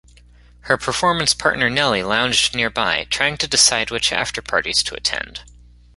Her 0.61 0.77
performance 0.77 1.35
partner 1.35 1.69
Nelly 1.69 2.01
lounged 2.01 2.55
nearby, 2.55 3.05
trying 3.11 3.37
to 3.37 3.47
decide 3.47 3.91
which 3.91 4.09
afterparties 4.09 4.81
to 4.87 4.95
attend. 4.95 5.41